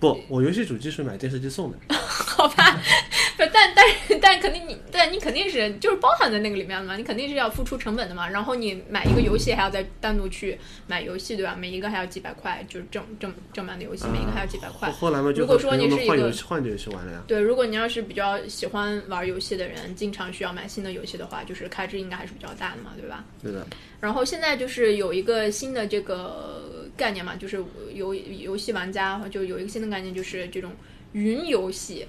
[0.00, 8.28] 不，我游戏主机是买电视机送的， 好吧，不，但但是但肯定你，但你肯定是就是包含在那个里面的嘛，你肯定是要付出成本的嘛。
[8.28, 11.56] 然后你买一个游戏还要再单独去买游戏，对吧？
[11.58, 14.90] 每一个还要几百块，就是正正正版的游戏，每一个还要几百块。
[14.90, 17.22] 后后来嘛就如果说你是一个换游戏换游戏玩了呀。
[17.26, 23.24] 对，如果你要是比较喜欢玩游戏的人，经常需要买新的游戏的话，就是开支应该还是比较大的嘛，对吧？
[23.42, 23.66] 对的，
[24.00, 27.62] 然后现在就是有一个新的这个概念嘛，就是
[27.94, 30.72] 游游戏玩家就有一个新的概念，就是这种
[31.12, 32.06] 云游戏，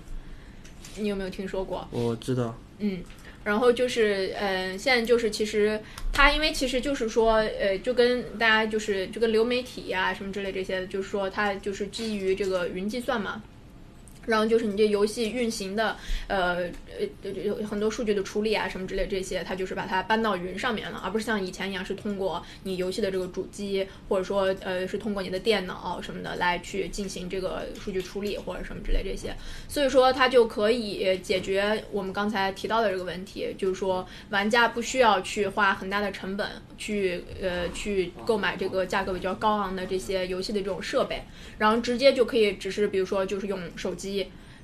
[0.97, 1.87] 你有没有听说过？
[1.91, 2.55] 我知道。
[2.79, 3.01] 嗯，
[3.43, 5.79] 然后就是，呃，现在就是其实
[6.11, 13.41] 它，因为其实就是说，呃，就跟大家就是就跟流媒体呀、什么之类这些，就是说它就是基于这个云计算嘛。
[14.25, 15.97] 然后就是你这游戏运行的，
[16.27, 16.69] 呃
[17.23, 29.35] 呃，有很多数据的处理啊，什么之类这些，它就是把它搬到云上面了，而不是像以前一样是通过你游戏的这个主机，或者说呃是通过你的电脑什么的来去进行这个数据处理或者什么之类这些。
[29.67, 36.47] 所以说它就可以解决我们刚才提到的这个问题，就是说玩家不需要去花很大的成本
[36.77, 41.21] 去呃去购买这个价格比较高昂的这些游戏的这种设备，
[41.57, 44.12] 然后直接就可以只是比如说就是用手机。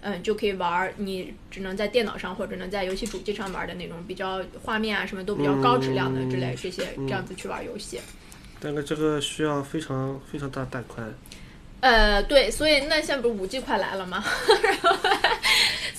[0.02, 8.00] 嗯，就可以玩儿你只能在电脑上或者能在游戏主机上玩的那种比较画面啊什么都比较高质量的之类这些这样子去玩游戏。
[8.62, 11.14] 但是这个需要非常非常大带宽，
[11.82, 14.24] 呃，对，所以那现在不是五 G 快来了吗？
[14.64, 15.09] 然 后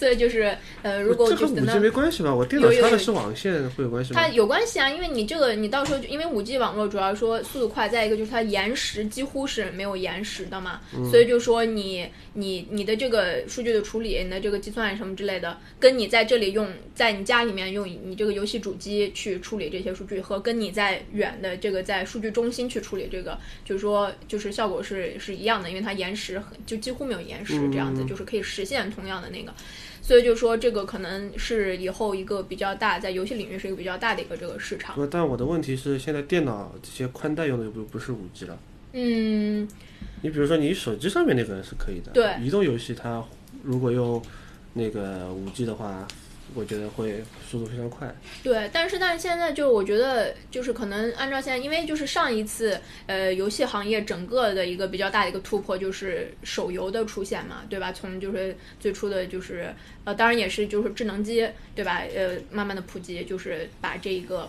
[0.01, 2.35] 所以就是呃，如果这和五就是等 G 到没关系吧？
[2.35, 4.29] 我电脑插的是网线，会有关系吗它？
[4.29, 29.53] 有关系啊，因为你这个你到时候就因为五 G 网络主要说速度快，再一个就是它延时几乎是没有延时的嘛，所以就说你你你的这个数据的处理，你的这个计算什么之类的，跟你在这里用在你家里面用你这个游戏主机去处理这些数据，和跟你在远的这个在数据中心去处理这个，就是说就是效果是是一样的，因为它延时很就几乎没有延时，这样子就是可以实现同样的那个。
[30.03, 34.95] 所以就说这个可能是以后一个比较大，在游戏领域是一个比较大的一个这个市场。
[34.97, 38.59] 不，但我的问题是，现在电脑这些宽带用的又不不是五 G 了。
[38.93, 39.69] 嗯，
[40.23, 43.23] 你比如说，你手机上面那个是可以的，对移动游戏它
[43.63, 44.21] 如果用
[44.73, 46.07] 那个五 G 的话，
[46.55, 48.15] 我觉得会速度非常快。
[48.43, 57.93] 对，但是但是现在就我觉得就是可能按照现在，因为就是上一次呃游戏行业整个的一个比较大的一个突破就是手游的出现嘛，对吧？
[57.93, 59.75] 从就是最初的就是
[60.05, 62.03] 呃当然也是就是智能机对吧？
[62.15, 64.49] 呃慢慢的普及，就是把这一个。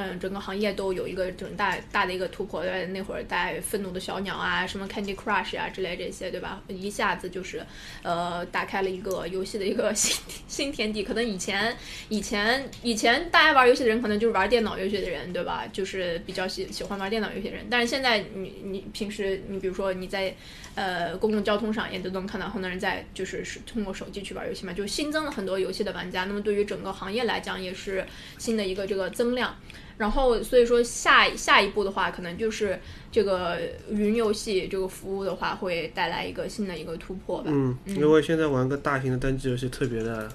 [0.00, 2.64] 嗯，整个行业都有一个整大大的一个突破。
[2.64, 6.62] 在，那会儿带愤怒的小鸟啊，什么 Candy Crush 啊之类这些，对吧？
[6.68, 7.66] 一下子就是，
[8.04, 11.02] 呃，打开了一个游戏的一个新 新天地。
[11.02, 11.76] 可能以前
[12.08, 15.66] 以前以前大家玩游戏的人，可能就是玩电脑游戏的人，对吧？
[15.72, 17.66] 就是比较喜喜欢玩电脑游戏的人。
[17.68, 20.32] 但是现在你你平时你比如说你在
[20.76, 26.24] 呃公共交通上也都能看到很多人在就是是通过手机去玩游戏嘛，就新增了很多游戏的玩家。
[26.24, 28.06] 那么对于整个行业来讲，也是
[28.38, 29.56] 新的一个这个增量。
[29.98, 32.78] 然后所以说下下一步的话，可能就是
[33.10, 33.58] 这个
[33.90, 37.50] 云游戏这个服务的话，会带来一个新的一个突破吧。
[37.52, 40.28] 嗯，因为现在玩个大型的单机游戏特别的，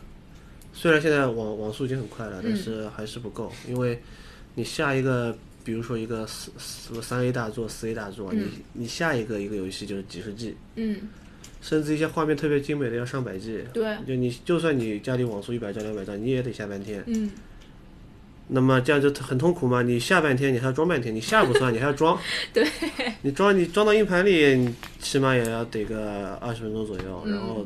[0.74, 4.02] 虽然现在网网速已经很快了，但是还是不够，因为
[4.56, 11.10] 你下一个，比如说一个四什么三 A 大作、四 A 大作，你你下一个一个游戏就是几十 G，嗯，
[11.62, 13.64] 甚至一些画面特别精美的要上百 G。
[13.74, 17.02] 对，就你就算你家里网速一百兆两百兆，你也得下半天。
[17.08, 17.32] 嗯，
[18.48, 19.82] 那么这样就很痛苦嘛？
[19.82, 22.20] 你下半天你还要装半天，你下不算，你还要装。
[22.54, 22.68] 对。
[23.22, 27.66] 你装你装到硬盘里，你起码也要得个二十分钟左右，嗯然后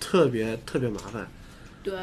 [0.00, 1.26] 特别特别麻烦。
[1.82, 1.94] 对，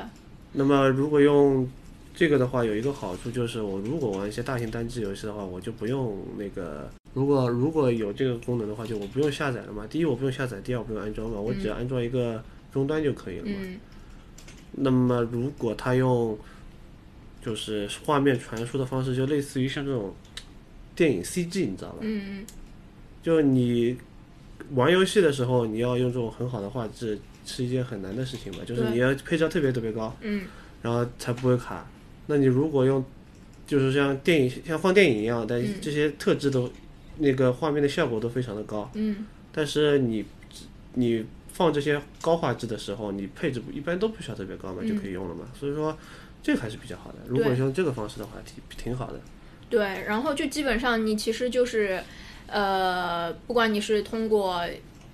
[0.52, 1.68] 那么如果用
[2.14, 9.88] 这个的话，有一个好处就是，我如果玩一些大型单机游戏的话，我就不用那个，如果如果有这个功能的话，就我不用下载了嘛。
[9.90, 12.44] 第一，我不用下载；第二，我不用安装嘛，我只要安装一个
[12.74, 13.54] 终端就可以了嘛。
[13.60, 13.80] 嗯，
[14.72, 16.38] 那么如果他用
[17.46, 20.16] 就是画面传输的方式，就类似于像这种
[20.96, 21.98] 电影 CG，你知道吧？
[22.02, 22.44] 嗯
[23.22, 23.96] 就你
[24.74, 28.60] 玩游戏的时候，你要用这种很好的画质，是一件很难的事情吧？
[28.66, 30.44] 就是你要配置特别特别高，嗯
[30.82, 31.88] 然后才不会卡。
[32.28, 33.04] 那你如果用，
[33.68, 36.72] 就是像电影像放电影一样，但嗯这些特质都、
[37.18, 40.26] 那个画面的效果都非常的高，嗯，但是你
[40.94, 45.48] 你放这些高画质的时候，你配置不一般都不需要特别高嘛，嗯就可以用了嘛。
[45.60, 45.98] 所以说
[46.46, 47.18] 这个还是比较好的。
[47.28, 49.20] 如果用这个方式的话，挺挺好的。
[49.68, 52.00] 对，然后就基本上你其实就是，
[52.46, 54.64] 呃，不管你是通过，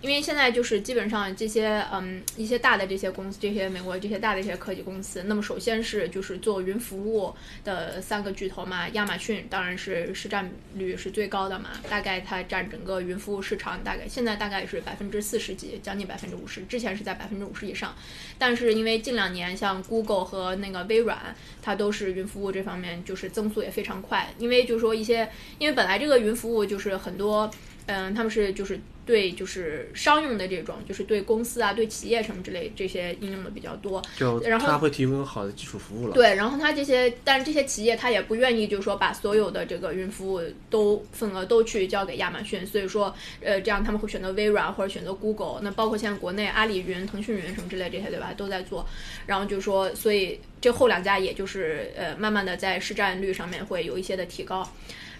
[0.01, 7.33] 因为现在就是基本上这些嗯一些大的这些公司，这些美国这些大的一些科技公司，那么首先是就是做云服务
[7.63, 17.95] 的三个巨头嘛，亚马逊当然是市占率是最高的嘛，大概它占整个云服务市场大概现在大概是百分之四十几，将近百分之五十，之前是在百分之五十以上，
[18.39, 27.50] 但是因为近两年像 Google 和那个微软，它都是云服务这方面就是增速也非常快，因为就是说一些，因为本来这个云服务就是很多，
[27.92, 34.02] 嗯，他们是就是对就是商用的这种，就是对公司啊、对企业什么之类这些应用的比较多。
[34.16, 36.14] 就然后他会提供好的基础服务了。
[36.14, 45.60] 对，然后他这些，但是这些企业他也不愿意，就是说把所有的这个云服务都份额都去交给亚马逊，所以说，呃，这样他们会选择微软或者选择 Google。
[45.62, 48.86] 那包括现在国内阿里云、腾讯云什么之类这些，对吧，都在做。
[49.26, 54.66] 然后就是说，所以这后两家也就是呃，慢慢的在市占率上面会有一些的提高。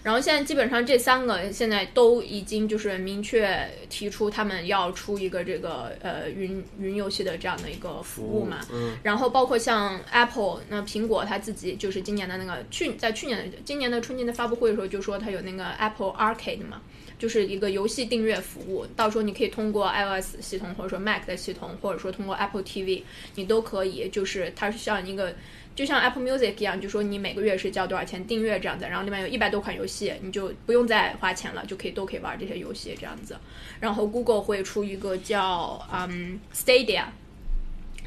[0.02, 16.82] 然后现在基本上这三个现在都已经就是明确提出他们要出一个这个呃云云游戏的这样的一个服务嘛，嗯，然后包括像 Apple，那苹果它自己就是今年的那个去在去年的今年的春节的发布会的时候就说它有那个 Apple Arcade 嘛，
[17.16, 23.04] 就是一个游戏订阅服务，到时候你可以通过 iOS 系统或者说 Mac 的系统，或者说通过 Apple TV，
[23.36, 25.32] 你都可以，就是它是像一个。
[25.74, 33.36] 就像 Apple Music 一样，就说你每个月是交多少钱订阅这样子，然后里面有一百多款游戏，你就不用再花钱了，就可以都可以玩这些游戏这样子。
[33.80, 37.04] 然后 Google 会出一个叫嗯 Stadia，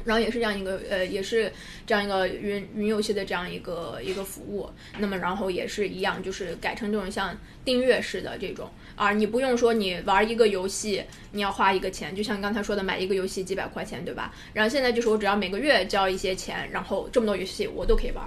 [0.06, 1.52] 然后也是这样一个呃，也是
[1.86, 4.70] 这样一个云云游戏的这样一个一个服务。
[4.98, 14.32] 那么然后也是一样，就是改成这种像订阅式的这种，啊你不用说你玩一个游戏你要花一个钱，就像刚才说的买一个游戏几百块钱，对吧？
[14.54, 18.24] 然后现在就是我只要每个月交一些钱，然后这么多游戏我都可以玩。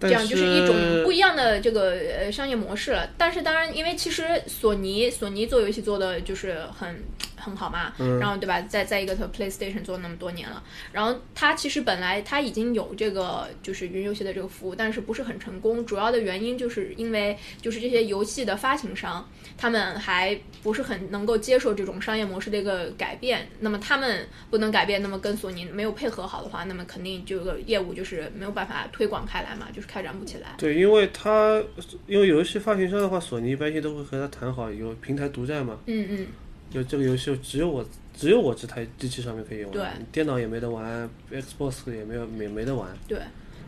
[0.00, 3.08] 这样就是一种不一样的这个呃商业模式了。
[3.16, 7.00] 但是当然，因为其实索尼索尼做游戏做的就是很
[7.42, 8.60] 很好嘛，然后对吧？
[8.62, 10.62] 在在一个它 PlayStation 做那么多年了，
[10.92, 15.84] 然后它其实本来它已经有这个就是云游戏的这个服务，但是不是很成功。
[15.84, 19.28] 主要的原因就是因为就是这些游戏的发行商
[19.58, 23.48] 他们还不是很能够接受这种商业模式的一个改变。
[23.60, 30.54] 那么他们不能改变，那么跟索尼没有配合好的话，那么肯定这个业务就是没有办法推广开来嘛，就是开展不起来。
[30.58, 31.62] 对，因为它
[32.06, 36.26] 因为游戏发行商的话，索尼一般性都会和他谈好有平台独占嘛，嗯嗯，
[36.72, 37.84] 就这个游戏只有我
[38.16, 42.88] 只有我这台机器上面可以玩，对电脑也没得玩，Xbox 也没有也没得玩。
[43.06, 43.18] 对。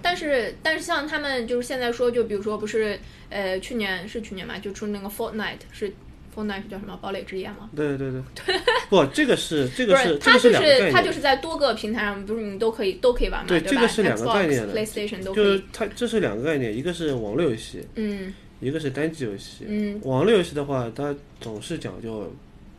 [0.03, 2.99] 但是但是像他们就是现在说，就比如说不是
[3.31, 5.91] 呃去年是去年嘛，就出那个 Fortnite 是
[6.37, 7.71] Fortnite 是叫什么堡垒之夜吗？
[7.75, 8.55] 对对对，
[8.91, 13.67] 不，这个是 这个是它就两个概念，它就是在多个平台上，不是你都可以都可以玩嘛，对吧？
[13.71, 15.35] 这个是两个概念的 PlayStation 都。
[15.35, 19.65] 就是它这是两个概念，一个是网络游戏，嗯一个是单机游戏。
[19.67, 22.31] 嗯网络游戏的话，它总是讲究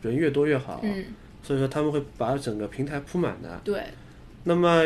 [0.06, 1.04] 人越多越好，嗯，
[1.42, 3.60] 所以说他们会把整个平台铺满的。
[3.62, 3.82] 对，
[4.44, 4.82] 那么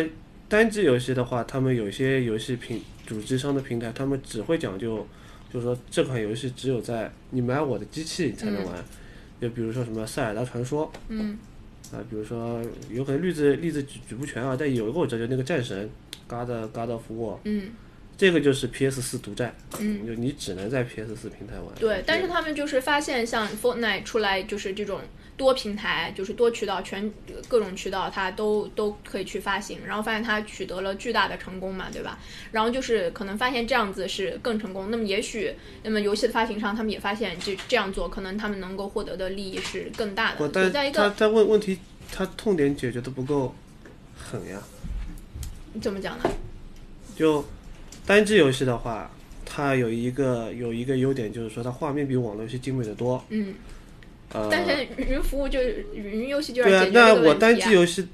[0.49, 5.07] 单机游戏的话，他们有些游戏平主机商的平台，他们只会讲究，
[5.53, 8.75] 就是说这款游戏只有在你买我的机器你才能玩。
[9.41, 11.39] 就比如说什么《塞尔达传说》嗯。
[11.93, 15.91] 啊，比如说有可能例子例子举举不全啊，但有一个我知道，就那个战神
[16.29, 17.71] ，God God of War，嗯
[18.21, 20.07] 这个就是 PS 四独占，嗯。
[20.07, 21.75] 就你只能在 PS 四平台玩。
[21.79, 25.01] 对，但是他们就是发现，像 Fortnite 出来就是这种
[25.39, 27.11] 多平台，就是多渠道，全
[27.49, 32.19] 各种渠道它都都可以去发行，然后发现它取得了巨大的成功嘛，对吧？
[32.53, 40.37] 然后就是可能发现这样子是更成功，那么也许那么游戏的发行商他们也发现这这样做可能他们能够获得的利益是更大的。
[40.37, 41.79] 不，但在一个他他问问题
[42.13, 43.55] 他痛点解决的不够
[44.15, 44.61] 狠呀。
[45.73, 46.25] 你怎么讲呢？
[47.17, 47.43] 就
[48.11, 49.09] 单机游戏的话，
[49.47, 53.25] 它有一个有一个优点，就是说它画面比网络游戏精美的多。
[53.29, 53.55] 嗯，
[54.33, 55.61] 呃，但是云服务就
[55.95, 57.59] 云游戏就要对啊那我单啊。
[57.61, 58.05] 机游戏，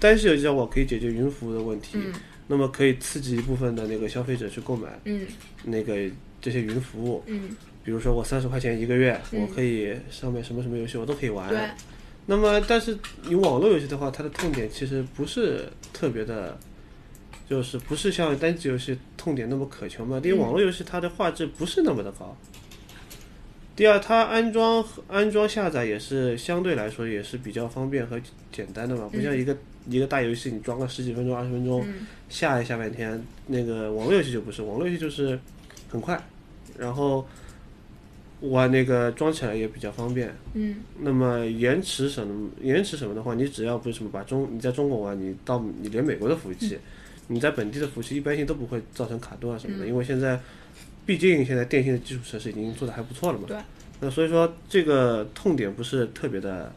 [0.00, 2.14] 单机游戏我可以解决云服务的问题，嗯
[2.46, 5.26] 那么可以刺激一部分的那个消费者去购买嗯
[5.64, 5.98] 那个
[6.40, 7.22] 这些云服务。
[7.26, 7.50] 嗯，
[7.84, 11.50] 比如说我三十块钱一个月，嗯我可以上面什么什么游戏我都可以玩。
[11.50, 11.58] 对，
[12.24, 16.58] 那么，但是你网络游戏的话，它的痛点其实不是特别的，
[17.52, 20.18] 就是不是像单机游戏痛点那么渴求嘛？
[20.24, 22.34] 因为嗯网络游戏它的画质不是那么的高。
[23.76, 28.18] 第二，它安装安装下载也是相对来说也是比较方便和
[28.50, 29.54] 简单的嘛，不像一个、
[29.86, 33.22] 一个大游戏你装个十几分钟、二十分钟，嗯下一下半天。
[33.48, 35.38] 那个网络游戏就不是，网络游戏就是
[35.90, 36.18] 很快，
[36.78, 37.26] 然后
[38.40, 40.34] 玩那个装起来也比较方便。
[40.54, 46.78] 嗯那么延迟什么延迟什么的话，你只要不是什么把中你在中国玩，你到你连美国的服务器，
[47.32, 50.38] 你在本地的服务器一般性都不会造成卡顿啊什么的，因为现在
[51.06, 53.44] 毕竟现在电信的基础设施已经做的还不错了嘛。
[53.48, 53.56] 对。
[54.00, 56.72] 那所以说这个痛点不是特别的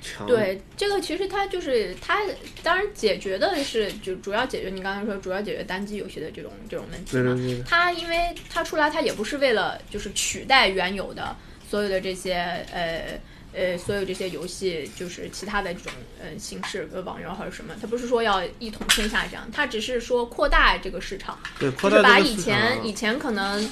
[0.00, 0.26] 强。。
[0.26, 2.20] 对，这个其实它就是它，
[2.62, 7.34] 当然解决的是就主要解决你刚才说主要解决单机游戏的这种这种问题嘛。
[7.34, 7.62] 对对对。
[7.64, 8.16] 它因为
[8.48, 11.36] 它出来，它也不是为了就是取代原有的
[11.68, 12.34] 所有的这些
[12.72, 13.20] 呃
[13.56, 21.38] 呃所有这些游戏，就是其他的这种呃形式，呃网游还是什么，它不是说要一统天下这样，它只是说扩大这个市场。
[21.58, 23.70] 对，就扩是把以大这个市场前以前可能，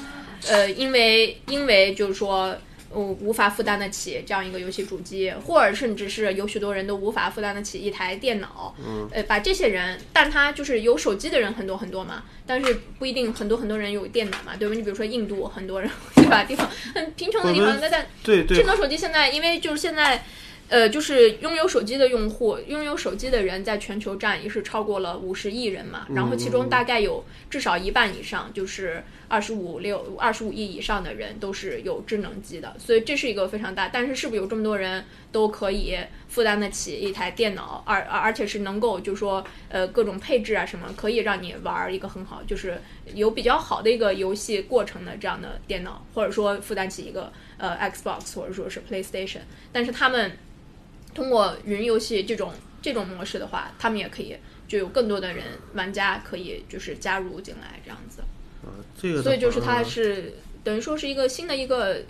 [0.49, 2.57] 呃，因为因为就是说。
[2.95, 8.75] 呃，无法负担得起这样一个游戏主机，或者甚至是有许多人都无法负担得起一台电脑。
[8.79, 14.75] 嗯，呃，把这些人，但他就是有手机的人很多很多嘛，但是不一定很多很多人有电脑嘛，对吧？
[14.75, 16.45] 你比如说印度很多人对吧？
[16.45, 20.25] 地方很贫穷的地方，那但对对智能手机现在，因为就是现在，
[20.69, 33.89] 呃，就是拥有手机的用户，拥有手机的人在全球占也是超过了五十亿人嘛，然后其中大概有至少一半以上，就是二十五六二十五亿以上的人都是有智能机的，所以这是一个非常大。
[33.89, 35.97] 但是是不是有这么多人都可以
[36.29, 42.81] 负担得起一台电脑，而而而且是能够就说呃各种配置啊什么，可以让你玩一个很好，就是
[43.13, 47.31] 有比较好的一个游戏过程的这样的电脑，或者说负担起一个
[47.65, 49.41] 呃 Xbox 或者说是 PlayStation，
[49.73, 50.33] 但是他们
[51.15, 52.53] 通过云游戏这种
[52.83, 54.37] 这种模式的话，他们也可以
[54.69, 58.21] 就有更多的人玩家可以就是加入进来这样子，
[58.63, 58.69] 啊，
[59.01, 62.03] 这个所以就是它是等于说是一个新的一个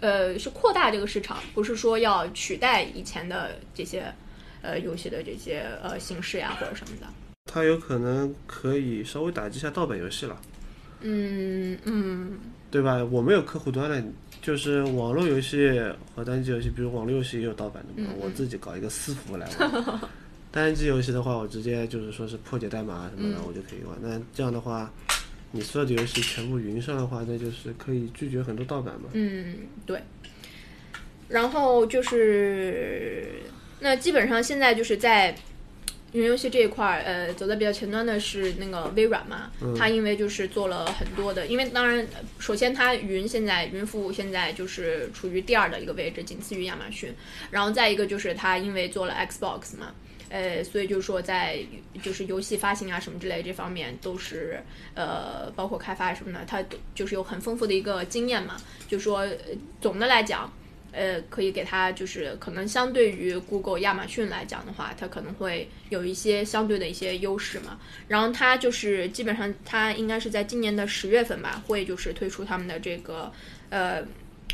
[0.00, 4.12] 呃是扩大这个市场，不是说要取代以前的这些
[4.62, 7.06] 呃游戏的这些呃形式呀或者什么的。
[7.52, 10.40] 它有可能可以稍微打击一下盗版游戏了。
[11.02, 12.38] 嗯嗯
[12.70, 13.04] 对吧？
[13.10, 14.02] 我没有客户端的，
[14.40, 15.70] 就是网络游戏
[16.14, 20.00] 和单机游戏，比如网络游戏也有盗版的嘛，我自己搞一个私服来玩。
[20.50, 23.96] 单机游戏的话，我直接就是说是破解代码什么的，嗯我就可以玩。
[24.00, 24.90] 那这样的话，
[25.50, 29.08] 你所有的游戏全部云上的话，那就是可以拒绝很多盗版嘛。
[29.12, 29.56] 嗯，
[29.86, 30.00] 对。
[31.28, 33.26] 然后就是，
[33.80, 35.34] 那基本上现在就是在
[36.12, 42.06] 云游戏这一块儿，呃，走在比较前端的是那个微软嘛，它因为就是做了很多的，因为当然，
[42.38, 47.14] 首先它云现在云服务现在就是处于第二的一个位置，仅次于亚马逊。
[47.50, 49.94] 然后再一个就是它因为做了 Xbox 嘛，
[50.28, 51.58] 呃，所以就是说在
[52.02, 54.62] 就是游戏发行啊什么之类这方面都是
[54.94, 58.56] 呃，包括开发什么的，它都就是有很丰富的一个经验嘛。
[58.86, 59.30] 就说、呃
[59.80, 60.52] 总的来讲，
[60.92, 67.80] 呃，可以给它就是可能相对于 Google、亚马逊来讲的话，它可能会有一些相对的一些优势嘛。
[68.08, 73.32] 然后它就是基本上它应该是在今年的十月份吧，会就是推出他们的这个
[73.70, 74.02] 呃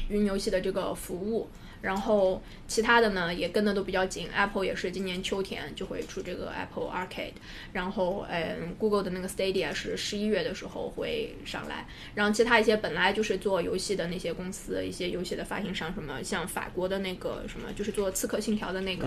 [0.08, 1.48] 云游戏的这个服务。
[1.80, 7.32] 然后其他的呢也跟的都比较紧，Apple 也是今年秋天就会出这个 Apple Arcade，
[7.72, 19.06] 然后嗯，Google 的那个 Stadia 是十一月的时候会上来，然后其他一些本来就是做游戏的那些公司，一些游戏的发行商，什么像法国的那个什么，就是做《刺客信条》的那个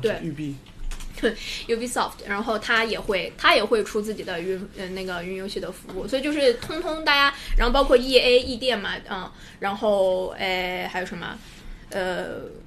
[0.00, 0.18] 对。
[0.22, 0.54] 育碧。
[1.68, 11.38] Ubisoft，然后它也会它也会出自己的云呃那个云游戏的服务，所以就是通通大家，然后包括 E A 易店嘛，嗯，然后诶还有什么
[11.92, 12.60] 呃。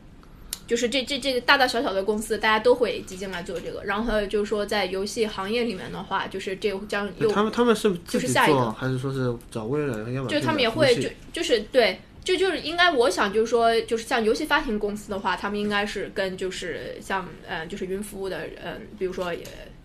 [0.67, 3.83] 就是这这这个大大小小的公司，大家都会挤进来做这个。
[3.83, 19.31] 然后还有就是说，在游戏行业里面的话，就是这将又他们他们是就是下一个做，还是说是找微软和亚马逊就他们也会就就是对，就就是应该我想就是说，就是像游戏发行公司的话，他们应该是跟就是像呃就是云服务的呃，比如说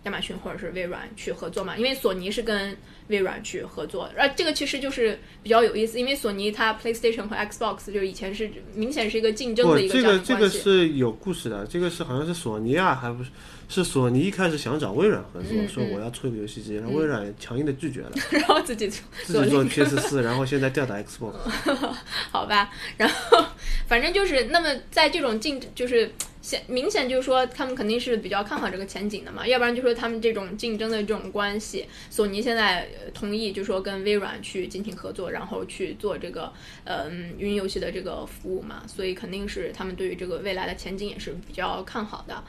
[0.03, 2.75] 亚马逊或者是微软去合作嘛，因为索尼是跟
[3.07, 10.19] 微软去合作，而这个其实就是比较有意思，因为索尼它 PlayStation 和 Xbox 就是以前是明显是一个竞争，的一个关系。
[10.19, 13.29] 个这个是有故事的，这个是好像是索尼啊，还不是
[13.69, 21.33] 是索尼一开始想找微软合作，嗯说我要出一个游戏机，然后微软强硬的拒绝了， 然后自己做自己做 PS 四，然后现在吊打 Xbox。
[22.31, 23.45] 好吧，然后
[23.87, 36.51] 反正就是那么在这种竞就是显明显就是说他们肯定是比较看好这个前景的嘛，要不然就说他们这种竞争的这种关系，索尼现在同意就说跟微软去进行合作，然后去做这个
[36.85, 42.43] 嗯云游戏的这个服务嘛，所以肯定是他们对于这个未来的前景也是比较看好的。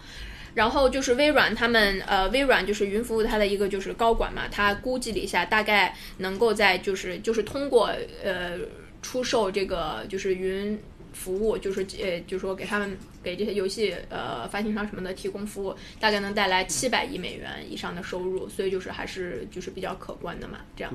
[0.54, 7.90] 然后就是微软，他们呃，微软就是云服务它的一个就是高管嘛，他估计了一下，大概能够在就是就是通过
[8.22, 8.58] 呃
[9.00, 10.78] 出售这个就是云
[11.12, 20.92] 服务，就是呃就是说给他们给这些游戏呃发行商什么的提供服务，大概能带来七百亿美元以上的收入，所以就是还是就是比较可观的嘛，这样。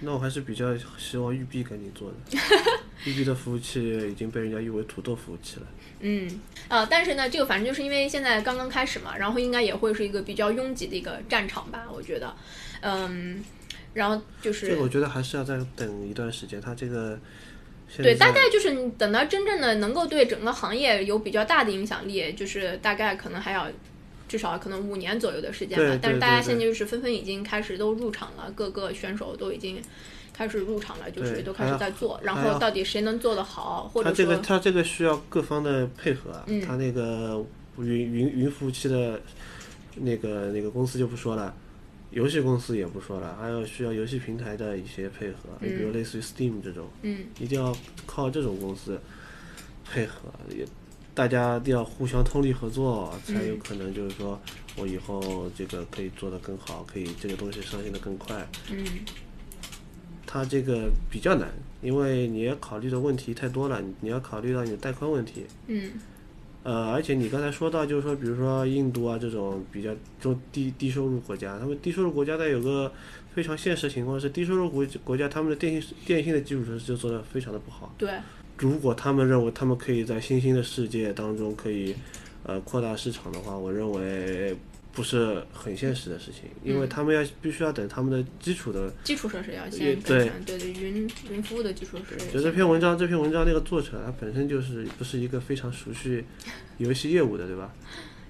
[0.00, 2.38] 那我还是比较希望育碧赶紧做的，
[3.06, 5.66] 育碧的服务器已经被人家誉为土豆服务器了。
[6.00, 6.28] 嗯，
[6.68, 12.34] 呃，但是呢，这个反正就是因为现在刚刚开始嘛，然后应该也会是一个比较拥挤的一个战场吧，我觉得，
[12.80, 13.42] 嗯，
[13.94, 17.20] 然后就是这个我觉得还是要再等一段时间，它这个现
[17.96, 23.68] 对，大概就是你等到真正的能够对整个行业有比较大的影响力，就是大概可能还要
[24.28, 25.98] 至少可能五年左右的时间吧。
[26.02, 29.80] 但是大家现在就是纷纷已经开始都入场了，各个选手都已经
[30.32, 32.18] 开始入场了，就是都开始在做。
[32.24, 37.44] 然后到底谁能做得好，或者说它这个他这个需要各方的配合啊，嗯它那个
[37.78, 39.20] 云云云服务器的
[39.96, 41.54] 那个那个公司就不说了。
[42.14, 47.26] 游戏公司也不说了，还有需要游戏平台的一些配合，你比如类似于 Steam 这种，嗯。
[47.40, 49.00] 一定要靠这种公司
[49.84, 50.64] 配合，也
[51.12, 54.40] 大家一定要互相通力合作，才有可能就是说
[54.76, 58.46] 我以后这个可以做得更好，可以这个东西上线的更快。
[58.70, 58.86] 嗯。
[60.24, 61.48] 它这个比较难，
[61.82, 65.46] 因为你要考虑的问题太多了，你要考虑到你的带宽问题。
[65.66, 65.92] 嗯
[66.64, 72.90] 呃，而且你刚才说到，就是说，比如说印度啊这种比较中低低收入国家，他们低收入国家它有个
[73.34, 77.94] 非常现实情况是，低收入国国家他们的电信电信的基础设施就做得非常的不好。
[77.98, 78.10] 对，
[78.56, 81.94] 如果他们认为他们可以在新兴的世界当中可以
[82.44, 84.56] 呃扩大市场的话，我认为
[84.94, 88.90] 不是很现实的事情，因为他们要必须要等他们的基础的。
[89.02, 92.30] 基础设施要也先对对对，云云服务的基础设施。
[92.32, 96.24] 就这篇文章，这篇文章那个作者他本身就是不是一个非常熟悉
[96.78, 97.72] 游戏业务的，对吧？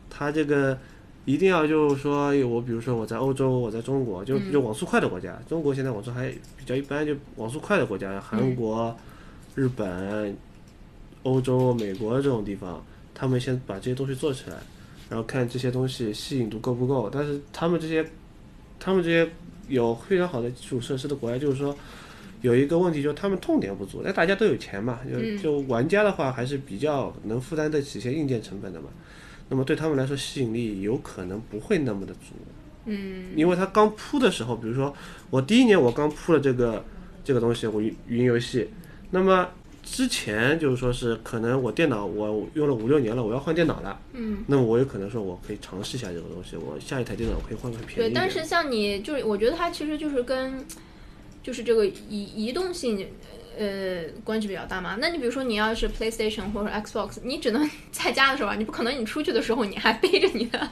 [0.09, 0.79] 他这个
[1.25, 8.97] 一定要就是说，我比如说我在欧洲，我在中国，就就网速快的国家，中国现在网速还比较一般，就网速快的国家，韩国、
[9.55, 10.37] 日本、
[11.25, 14.57] 欧洲、美国这种地方，他们先把这些东西做起来，
[15.15, 17.09] 然后看这些东西吸引度够不够。
[17.09, 18.05] 但是他们这些，
[18.81, 19.31] 他们这些
[19.69, 21.77] 有非常好的基础设施的国家，就是说。
[22.43, 28.89] 有一个问题，就是他们痛点不足，那大家都有钱嘛，就就玩家的话还是比较能负担得起一些硬件成本的嘛。
[29.49, 32.35] 那么对他们来说，吸引力有可能不会那么的足。
[32.85, 34.95] 嗯因为他刚铺的时候，比如说
[35.31, 36.85] 我第一年我刚铺了这个
[37.25, 38.69] 这个东西，我云云游戏，
[39.11, 39.49] 那么
[39.85, 44.39] 之前就是说是可能我电脑我用了五六年了，我要换电脑了，嗯。
[44.47, 50.65] 那么我有可能说我可以尝试一下这个东西，我下一台电脑我可以换个便宜对，但是像你就是，我觉得它其实就是跟，
[51.43, 53.07] 就是这个移移动性，
[53.57, 54.97] 呃，关系比较大嘛。
[55.01, 60.69] 那你比如说你要是 PlayStation 或者 Xbox，你只能在家的时候玩，你不可能你出去的时候你还背着你的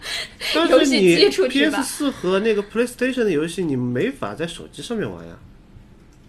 [0.55, 1.83] 但游戏是你机出去吧 PS 吧。
[1.83, 5.38] 四和那个 PlayStation 的游戏，你没法在手机上面玩呀。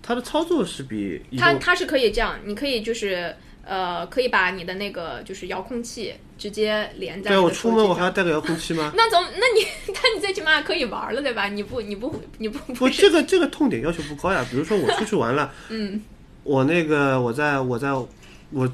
[0.03, 3.33] 它的操作是比它它是可以这样，你可以就是
[3.65, 8.91] 呃，可以把你的那个就是遥控器直接连在对我出门我还要带个遥控器吗？
[8.97, 11.47] 那总那你 那你最起码可以玩了对吧？
[11.47, 14.45] 你不你不你不不，不这个这个痛点要求不高呀。
[14.51, 16.01] 比如说我出去玩了， 嗯
[16.43, 18.07] 我那个我在我在我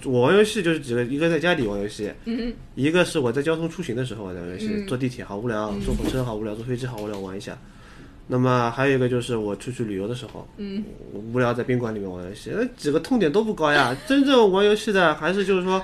[0.05, 7.55] 我玩游戏就是几个，一个在家里玩游戏，嗯一个是我在交通出行的时候玩游戏，嗯坐地铁好无聊，坐火车好无聊，坐飞机好无聊，玩一下。
[8.31, 13.95] 那么还有一个就是我出去旅游的时候，嗯我无聊在宾馆里面玩游戏，那几个痛点都不高呀。
[14.07, 15.83] 真正玩游戏的还是就是说，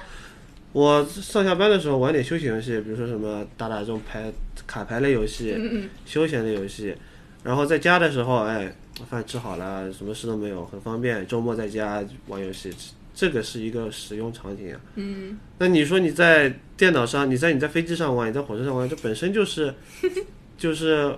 [0.71, 4.31] 我上下班的时候玩点休闲游戏，比如说什么打打这种牌
[4.67, 6.95] 卡牌类游戏，嗯嗯休闲的游戏。
[7.43, 8.71] 然后在家的时候，哎，
[9.09, 11.25] 饭吃好了，什么事都没有，很方便。
[11.25, 12.71] 周末在家玩游戏，
[13.15, 14.79] 这个是一个使用场景啊。
[14.95, 19.73] 嗯那你说你在电脑上，你在你在飞机上玩，你在火车上玩，这本身就是
[20.57, 21.15] 就是，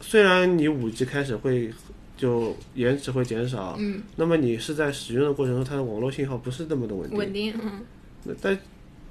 [0.00, 1.70] 虽然你五 G 开始会
[2.16, 7.80] 就延迟会减少，嗯，那么你是在使用的过程中，它的网络信号不是那么的稳定，稳定嗯
[8.24, 8.58] 那但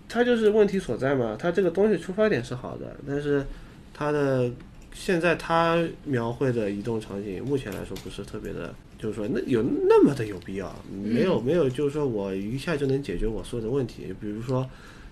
[0.07, 1.35] 它就是问题所在嘛。
[1.39, 3.45] 它这个东西出发点是好的，但是
[3.93, 4.51] 它的
[4.93, 14.13] 现在它描绘的移动场景，目前来说不是特别的，就是说那有那么的有必要，没有没有，就是说我一下就能解决我所有的问题。
[14.19, 14.67] 比如说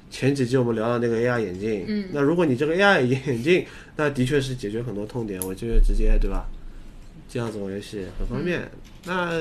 [0.10, 3.66] 前几集我们聊到那个 AR 眼镜，嗯那如果你这个 AR 眼镜，
[3.96, 6.46] 那的确是解决很多痛点，我就直接对吧？
[7.30, 8.70] 这样子玩游戏很方便。
[9.06, 9.32] 那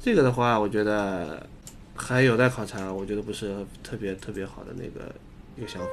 [0.00, 1.46] 这个的话，我觉得
[1.94, 5.14] 还有待考察，我觉得不是特别特别好的那个
[5.56, 5.88] 一个想法。